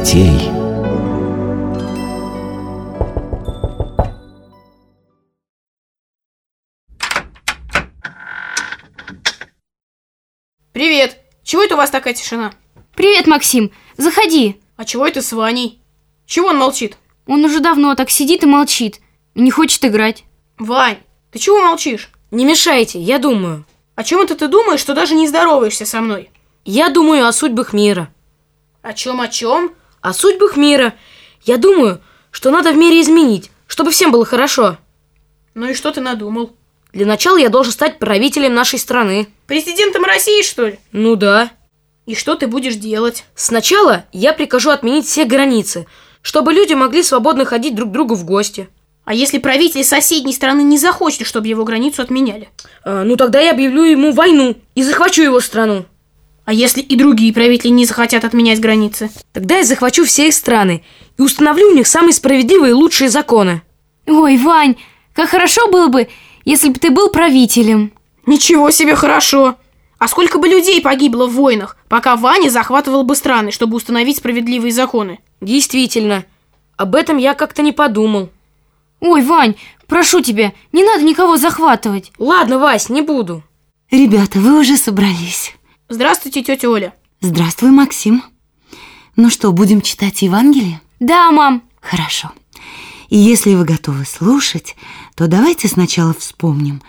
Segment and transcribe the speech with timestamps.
[0.00, 0.50] детей.
[10.72, 11.18] Привет!
[11.42, 12.52] Чего это у вас такая тишина?
[12.94, 13.70] Привет, Максим.
[13.96, 14.60] Заходи.
[14.76, 15.80] А чего это с Ваней?
[16.26, 16.96] Чего он молчит?
[17.26, 19.00] Он уже давно так сидит и молчит.
[19.34, 20.24] И не хочет играть.
[20.58, 20.98] Вань,
[21.30, 22.10] ты чего молчишь?
[22.30, 23.66] Не мешайте, я думаю.
[23.96, 26.30] О чем это ты думаешь, что даже не здороваешься со мной?
[26.64, 28.12] Я думаю о судьбах мира.
[28.82, 29.74] О чем, о чем?
[30.00, 30.94] О судьбах мира.
[31.42, 32.00] Я думаю,
[32.30, 34.78] что надо в мире изменить, чтобы всем было хорошо.
[35.54, 36.52] Ну и что ты надумал?
[36.92, 39.28] Для начала я должен стать правителем нашей страны.
[39.46, 40.78] Президентом России, что ли?
[40.92, 41.50] Ну да.
[42.06, 43.24] И что ты будешь делать?
[43.34, 45.86] Сначала я прикажу отменить все границы,
[46.22, 48.68] чтобы люди могли свободно ходить друг к другу в гости.
[49.04, 52.48] А если правитель соседней страны не захочет, чтобы его границу отменяли?
[52.84, 55.84] А, ну тогда я объявлю ему войну и захвачу его страну.
[56.50, 59.08] А если и другие правители не захотят отменять границы?
[59.32, 60.82] Тогда я захвачу все их страны
[61.16, 63.62] и установлю у них самые справедливые и лучшие законы.
[64.08, 64.74] Ой, Вань,
[65.12, 66.08] как хорошо было бы,
[66.44, 67.92] если бы ты был правителем.
[68.26, 69.58] Ничего себе хорошо!
[69.98, 74.72] А сколько бы людей погибло в войнах, пока Ваня захватывал бы страны, чтобы установить справедливые
[74.72, 75.20] законы?
[75.40, 76.24] Действительно,
[76.76, 78.28] об этом я как-то не подумал.
[78.98, 79.54] Ой, Вань,
[79.86, 82.10] прошу тебя, не надо никого захватывать.
[82.18, 83.44] Ладно, Вась, не буду.
[83.92, 85.54] Ребята, вы уже собрались.
[85.92, 86.94] Здравствуйте, тетя Оля.
[87.20, 88.22] Здравствуй, Максим.
[89.16, 90.80] Ну что, будем читать Евангелие?
[91.00, 91.64] Да, мам.
[91.80, 92.30] Хорошо.
[93.08, 94.76] И если вы готовы слушать,
[95.16, 96.80] то давайте сначала вспомним,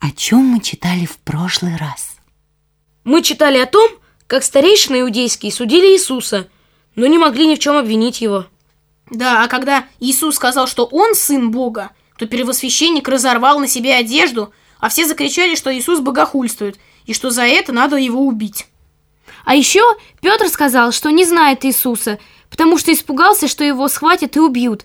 [0.00, 2.16] о чем мы читали в прошлый раз.
[3.04, 3.88] Мы читали о том,
[4.26, 6.48] как старейшины иудейские судили Иисуса,
[6.96, 8.46] но не могли ни в чем обвинить его.
[9.08, 14.52] Да, а когда Иисус сказал, что он сын Бога, то первосвященник разорвал на себе одежду,
[14.80, 18.66] а все закричали, что Иисус богохульствует, и что за это надо его убить.
[19.44, 19.82] А еще
[20.20, 22.18] Петр сказал, что не знает Иисуса,
[22.50, 24.84] потому что испугался, что его схватят и убьют.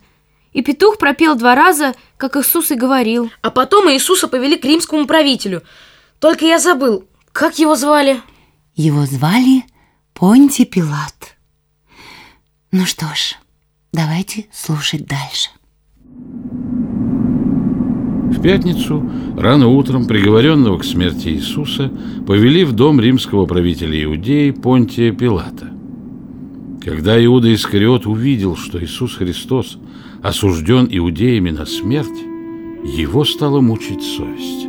[0.54, 3.30] И петух пропел два раза, как Иисус и говорил.
[3.42, 5.64] А потом Иисуса повели к римскому правителю.
[6.20, 8.22] Только я забыл, как его звали?
[8.76, 9.66] Его звали
[10.14, 11.36] Понти Пилат.
[12.72, 13.36] Ну что ж,
[13.92, 15.50] давайте слушать дальше.
[18.34, 19.02] В пятницу,
[19.38, 21.92] рано утром, приговоренного к смерти Иисуса
[22.26, 25.68] повели в дом римского правителя Иудеи Понтия Пилата.
[26.84, 29.78] Когда Иуда Искариот увидел, что Иисус Христос
[30.24, 32.08] осужден иудеями на смерть,
[32.84, 34.68] его стала мучить совесть.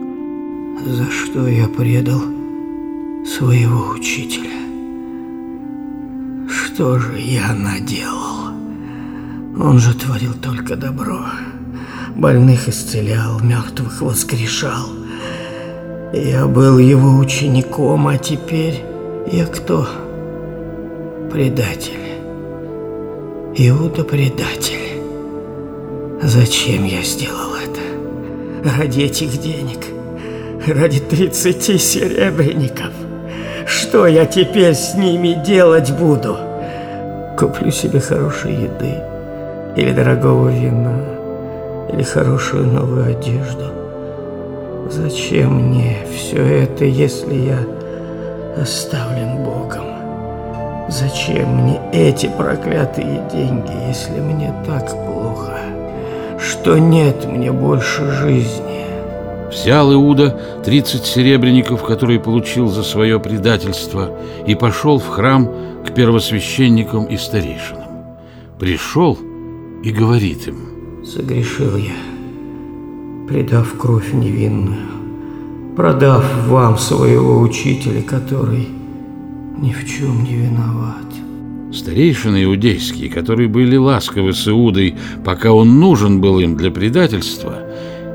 [0.86, 2.22] За что я предал
[3.26, 4.50] своего учителя?
[6.48, 8.52] Что же я наделал?
[9.58, 11.25] Он же творил только добро.
[12.14, 14.86] Больных исцелял, мертвых воскрешал.
[16.12, 18.84] Я был его учеником, а теперь
[19.26, 19.88] я кто?
[21.32, 22.20] Предатель.
[23.56, 25.02] Иуда предатель.
[26.22, 28.78] Зачем я сделал это?
[28.78, 29.81] Ради этих денег.
[30.69, 32.92] Ради 30 серебряников.
[33.66, 36.36] Что я теперь с ними делать буду?
[37.36, 39.02] Куплю себе хорошей еды
[39.76, 41.13] или дорогого вина
[41.94, 43.71] или хорошую новую одежду.
[44.91, 47.59] Зачем мне все это, если я
[48.60, 49.84] оставлен Богом?
[50.88, 55.59] Зачем мне эти проклятые деньги, если мне так плохо,
[56.38, 58.84] что нет мне больше жизни?
[59.50, 64.11] Взял Иуда 30 серебряников, которые получил за свое предательство,
[64.47, 65.49] и пошел в храм
[65.87, 67.84] к первосвященникам и старейшинам.
[68.59, 69.16] Пришел
[69.84, 70.71] и говорит им–
[71.04, 71.97] Согрешил я,
[73.28, 74.88] предав кровь невинную,
[75.76, 78.69] продав вам своего учителя, который
[79.59, 81.04] ни в чем не виноват.
[81.75, 87.59] Старейшины иудейские, которые были ласковы с Иудой, пока он нужен был им для предательства,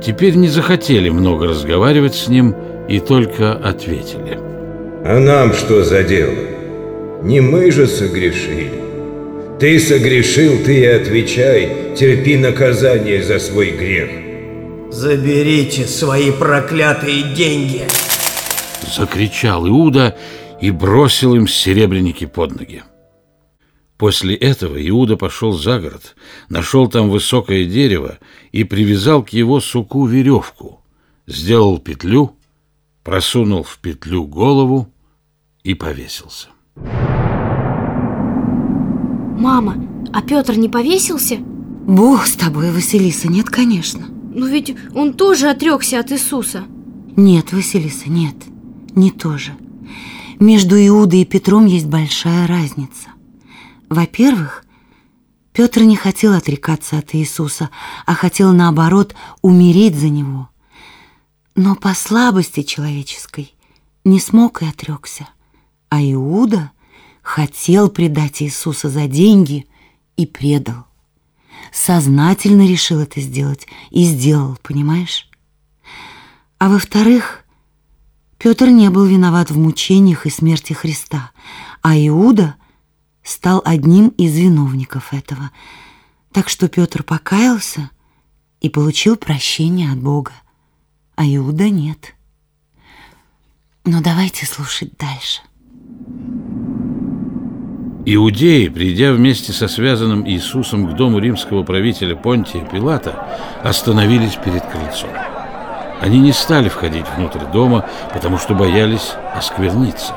[0.04, 2.56] теперь не захотели много разговаривать с ним
[2.88, 4.40] и только ответили.
[5.06, 6.34] А нам что за дело?
[7.22, 8.79] Не мы же согрешили.
[9.60, 14.10] Ты согрешил, ты и отвечай, терпи наказание за свой грех.
[14.90, 17.86] Заберите свои проклятые деньги.
[18.88, 20.18] Закричал Иуда
[20.62, 22.84] и бросил им серебряники под ноги.
[23.98, 26.16] После этого Иуда пошел за город,
[26.48, 28.18] нашел там высокое дерево
[28.54, 30.80] и привязал к его суку веревку,
[31.28, 32.34] сделал петлю,
[33.04, 34.88] просунул в петлю голову
[35.64, 36.48] и повесился.
[39.39, 39.77] Мама,
[40.12, 41.38] а Петр не повесился?
[41.38, 44.06] Бог с тобой, Василиса, нет, конечно.
[44.36, 46.65] Но ведь он тоже отрекся от Иисуса.
[47.15, 48.36] Нет, Василиса, нет,
[48.95, 49.53] не тоже.
[50.41, 53.09] Между Иудой и Петром есть большая разница.
[53.88, 54.65] Во-первых,
[55.53, 57.69] Петр не хотел отрекаться от Иисуса,
[58.06, 60.50] а хотел, наоборот, умереть за Него.
[61.56, 63.53] Но по слабости человеческой
[64.03, 65.30] не смог и отрекся.
[65.88, 66.71] А Иуда
[67.21, 69.68] хотел предать Иисуса за деньги
[70.18, 70.86] и предал.
[71.71, 75.30] Сознательно решил это сделать и сделал, понимаешь?
[76.57, 77.44] А во-вторых,
[78.38, 81.31] Петр не был виноват в мучениях и смерти Христа,
[81.81, 82.56] а Иуда
[83.24, 85.51] стал одним из виновников этого.
[86.31, 87.89] Так что Петр покаялся
[88.62, 90.31] и получил прощение от Бога,
[91.15, 92.15] а Иуда нет.
[93.83, 95.42] Но давайте слушать дальше.
[98.12, 103.28] Иудеи, придя вместе со связанным Иисусом к дому римского правителя Понтия Пилата,
[103.64, 105.12] остановились перед крыльцом.
[106.02, 110.16] Они не стали входить внутрь дома, потому что боялись оскверниться.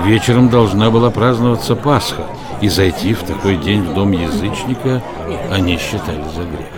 [0.00, 2.26] Вечером должна была праздноваться Пасха,
[2.60, 5.02] и зайти в такой день в дом язычника
[5.50, 6.68] они считали за грех.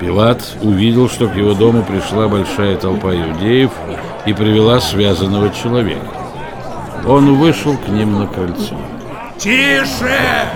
[0.00, 3.70] Пилат увидел, что к его дому пришла большая толпа иудеев
[4.26, 6.19] и привела связанного человека.
[7.06, 8.76] Он вышел к ним на крыльцо.
[9.38, 10.50] «Тише!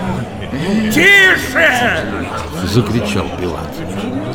[0.93, 2.03] Тише!»—
[2.63, 3.67] закричал Пилат.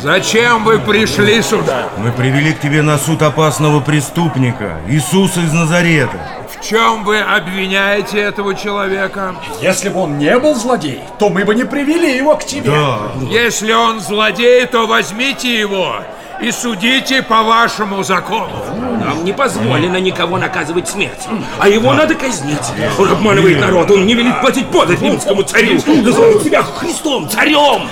[0.00, 1.88] «Зачем вы пришли сюда?
[1.98, 6.18] Мы привели к тебе на суд опасного преступника, Иисуса из Назарета.
[6.48, 9.36] В чем вы обвиняете этого человека?
[9.62, 12.70] Если бы он не был злодей, то мы бы не привели его к тебе.
[12.70, 12.98] Да.
[13.30, 16.02] Если он злодей, то возьмите его
[16.42, 18.50] и судите по вашему закону.
[18.98, 22.58] Нам не позволено никого наказывать смертью, а его надо казнить.
[22.98, 25.80] Он обманывает народ, он не велит платить подать римскому царю.
[26.02, 27.88] Называет себя Христом, царем!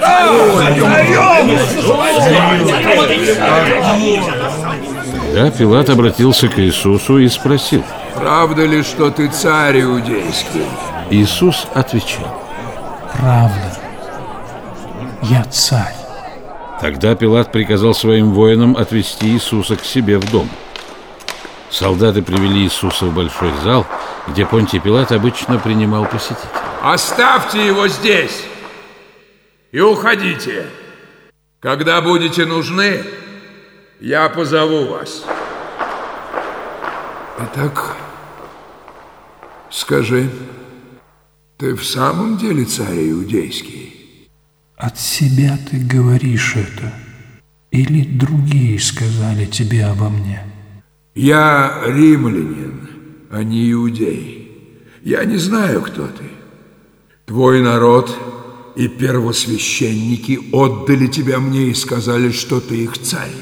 [5.35, 7.85] Тогда Пилат обратился к Иисусу и спросил.
[8.17, 10.65] Правда ли, что ты царь иудейский?
[11.11, 12.43] Иисус отвечал.
[13.15, 13.79] Правда.
[15.23, 15.98] Я царь.
[16.81, 20.49] Тогда Пилат приказал своим воинам отвести Иисуса к себе в дом.
[21.71, 23.85] Солдаты привели Иисуса в большой зал,
[24.29, 26.49] где Понтий Пилат обычно принимал посетителей.
[26.83, 28.45] Оставьте его здесь
[29.73, 30.67] и уходите.
[31.61, 33.03] Когда будете нужны,
[33.99, 35.25] я позову вас.
[37.41, 37.97] Итак,
[39.71, 40.31] скажи,
[41.59, 43.98] ты в самом деле царь иудейский?
[44.79, 46.93] От себя ты говоришь это?
[47.73, 50.45] Или другие сказали тебе обо мне?
[51.17, 52.89] Я римлянин,
[53.29, 54.53] а не иудей.
[55.03, 56.31] Я не знаю, кто ты.
[57.27, 58.17] Твой народ
[58.77, 63.35] и первосвященники отдали тебя мне и сказали, что ты их царь.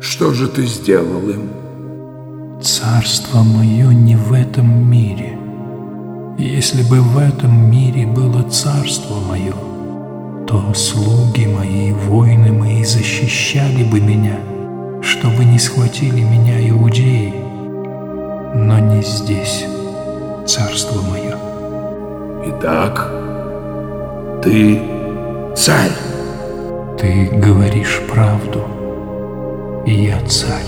[0.00, 2.60] Что же ты сделал им?
[2.60, 5.38] Царство мое не в этом мире.
[6.38, 9.52] Если бы в этом мире было царство мое,
[10.46, 14.38] то слуги мои воины мои защищали бы меня,
[15.02, 17.34] чтобы не схватили меня иудеи.
[18.54, 19.66] Но не здесь
[20.46, 21.36] царство мое.
[22.46, 23.10] Итак,
[24.42, 24.80] ты
[25.54, 25.92] царь.
[26.98, 28.62] Ты говоришь правду,
[29.84, 30.64] и я царь.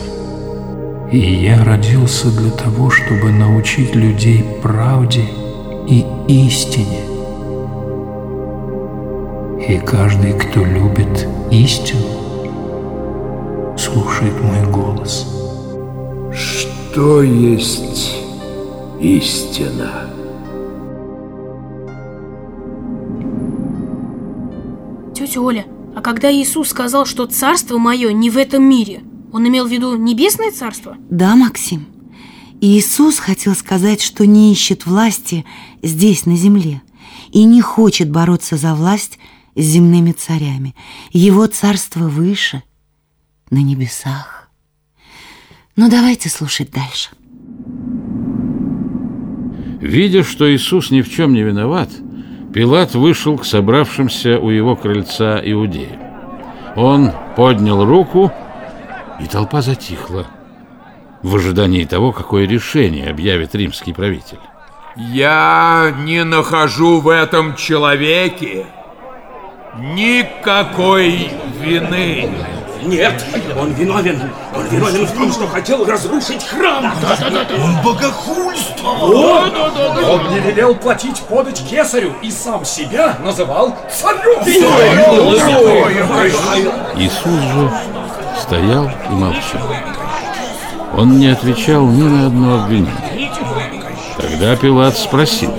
[1.11, 5.23] И я родился для того, чтобы научить людей правде
[5.89, 7.03] и истине.
[9.67, 12.25] И каждый, кто любит истину,
[13.77, 15.27] слушает мой голос.
[16.33, 18.17] Что есть
[19.01, 20.11] истина?
[25.15, 25.65] Тетя Оля,
[25.95, 29.97] а когда Иисус сказал, что царство мое не в этом мире, он имел в виду
[29.97, 30.97] небесное царство?
[31.09, 31.94] Да, Максим.
[32.67, 35.45] Иисус хотел сказать, что не ищет власти
[35.83, 36.81] здесь, на земле,
[37.31, 39.19] и не хочет бороться за власть
[39.55, 40.75] с земными царями.
[41.13, 42.63] Его царство выше,
[43.51, 44.49] на небесах.
[45.77, 47.11] Но давайте слушать дальше.
[49.83, 51.91] Видя, что Иисус ни в чем не виноват,
[52.55, 56.01] Пилат вышел к собравшимся у его крыльца иудеям.
[56.77, 58.33] Он поднял руку,
[59.21, 60.27] и толпа затихла
[61.25, 64.39] в ожидании того, какое решение объявит римский правитель.
[64.95, 68.67] Я не нахожу в этом человеке
[69.79, 72.31] никакой вины.
[72.83, 73.25] Нет,
[73.59, 74.21] он виновен.
[74.55, 76.93] Он виновен в том, что хотел разрушить храм.
[77.59, 79.15] Он богохульствовал.
[79.15, 84.43] Он не велел платить подать кесарю и сам себя называл царем.
[86.97, 87.73] Иисус же
[88.39, 89.94] стоял и молчал.
[90.97, 93.31] Он не отвечал ни на одно обвинение.
[94.17, 95.53] Тогда Пилат спросил.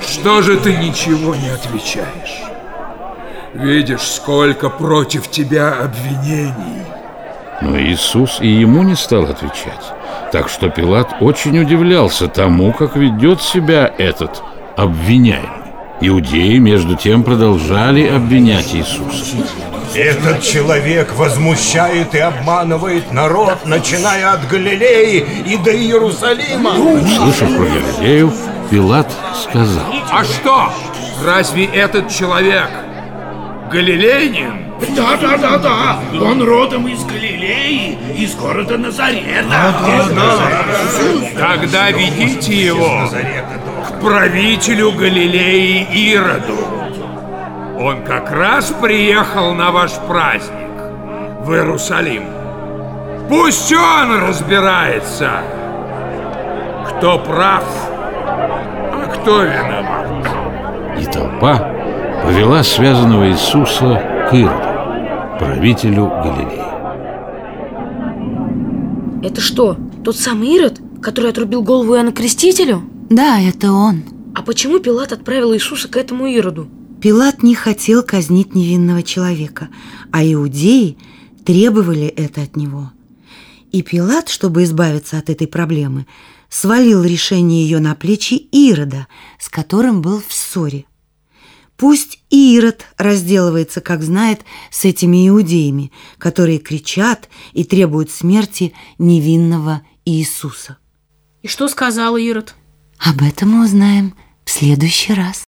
[0.00, 2.42] Что же ты ничего не отвечаешь?
[3.54, 6.82] Видишь, сколько против тебя обвинений.
[7.60, 9.92] Но Иисус и ему не стал отвечать.
[10.32, 14.42] Так что Пилат очень удивлялся тому, как ведет себя этот
[14.76, 15.62] обвиняемый.
[16.00, 19.36] Иудеи, между тем, продолжали обвинять Иисуса.
[19.94, 26.70] Этот человек возмущает и обманывает народ, начиная от Галилеи и до Иерусалима.
[26.70, 28.32] Услышав про Галилею,
[28.70, 29.84] Пилат сказал.
[30.10, 30.72] А что?
[31.22, 32.70] Разве этот человек
[33.70, 34.72] галилейнин?
[34.96, 35.98] Да, да, да, да.
[36.20, 39.74] Он родом из Галилеи, из города Назарета.
[41.38, 43.08] Тогда ведите его
[43.88, 46.81] к правителю Галилеи Ироду.
[47.78, 50.70] Он как раз приехал на ваш праздник
[51.44, 52.24] в Иерусалим.
[53.28, 55.40] Пусть он разбирается,
[56.88, 60.06] кто прав, а кто виноват.
[61.00, 61.72] И толпа
[62.22, 66.72] повела связанного Иисуса к Ироду, правителю Галилеи.
[69.26, 72.82] Это что, тот самый Ирод, который отрубил голову Иоанна Крестителю?
[73.08, 74.02] Да, это он.
[74.34, 76.68] А почему Пилат отправил Иисуса к этому Ироду?
[77.02, 79.70] Пилат не хотел казнить невинного человека,
[80.12, 80.96] а иудеи
[81.44, 82.92] требовали это от него.
[83.72, 86.06] И Пилат, чтобы избавиться от этой проблемы,
[86.48, 89.08] свалил решение ее на плечи Ирода,
[89.40, 90.84] с которым был в ссоре.
[91.76, 100.78] Пусть Ирод разделывается, как знает, с этими иудеями, которые кричат и требуют смерти невинного Иисуса.
[101.42, 102.54] И что сказал Ирод?
[102.98, 105.42] Об этом мы узнаем в следующий раз.